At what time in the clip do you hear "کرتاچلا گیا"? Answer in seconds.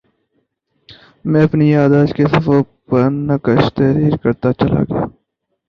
4.23-5.05